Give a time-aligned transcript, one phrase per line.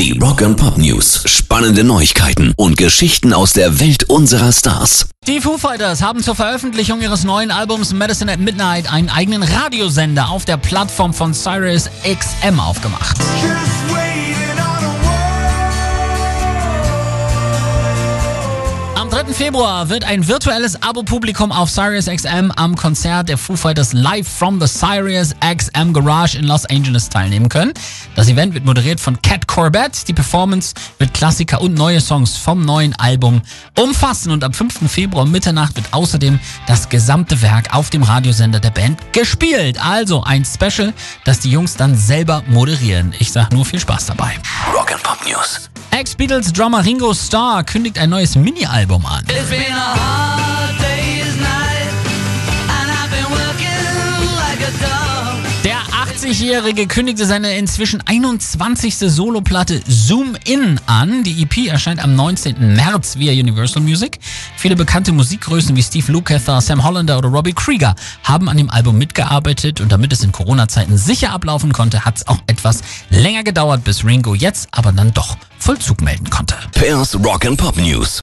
[0.00, 1.24] Die Rock and Pop News.
[1.26, 5.10] Spannende Neuigkeiten und Geschichten aus der Welt unserer Stars.
[5.26, 10.30] Die Foo Fighters haben zur Veröffentlichung ihres neuen Albums Medicine at Midnight einen eigenen Radiosender
[10.30, 13.18] auf der Plattform von Sirius XM aufgemacht.
[19.26, 19.34] 3.
[19.34, 24.58] Februar wird ein virtuelles Abo-Publikum auf Sirius XM am Konzert der Foo Fighters live from
[24.58, 27.74] the Sirius XM Garage in Los Angeles teilnehmen können.
[28.14, 30.08] Das Event wird moderiert von Cat Corbett.
[30.08, 33.42] Die Performance wird Klassiker und neue Songs vom neuen Album
[33.78, 34.90] umfassen und am 5.
[34.90, 39.78] Februar Mitternacht wird außerdem das gesamte Werk auf dem Radiosender der Band gespielt.
[39.84, 40.94] Also ein Special,
[41.26, 43.14] das die Jungs dann selber moderieren.
[43.18, 44.38] Ich sag nur viel Spaß dabei.
[44.74, 45.70] Rock and Pop News.
[45.90, 49.24] Ex-Beatles-Drummer Ringo Starr kündigt ein neues Mini-Album an.
[56.30, 58.98] 20-Jährige kündigte seine inzwischen 21.
[58.98, 61.24] Soloplatte Zoom In an.
[61.24, 62.76] Die EP erscheint am 19.
[62.76, 64.20] März via Universal Music.
[64.56, 68.96] Viele bekannte Musikgrößen wie Steve Lukather, Sam Hollander oder Robbie Krieger haben an dem Album
[68.96, 73.82] mitgearbeitet und damit es in Corona-Zeiten sicher ablaufen konnte, hat es auch etwas länger gedauert,
[73.82, 76.54] bis Ringo jetzt aber dann doch Vollzug melden konnte.
[76.74, 78.18] Pairs Rock and Pop News.